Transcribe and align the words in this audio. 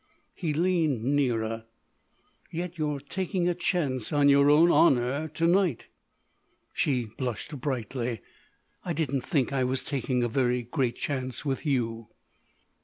He 0.33 0.51
leaned 0.51 1.03
nearer: 1.03 1.65
"Yet 2.49 2.79
you're 2.79 2.99
taking 2.99 3.47
a 3.47 3.53
chance 3.53 4.11
on 4.11 4.29
your 4.29 4.49
own 4.49 4.71
honour 4.71 5.27
to 5.27 5.45
night." 5.45 5.89
She 6.73 7.05
blushed 7.05 7.61
brightly: 7.61 8.21
"I 8.83 8.93
didn't 8.93 9.21
think 9.21 9.53
I 9.53 9.63
was 9.63 9.83
taking 9.83 10.23
a 10.23 10.27
very 10.27 10.63
great 10.63 10.95
chance 10.95 11.45
with 11.45 11.67
you." 11.67 12.07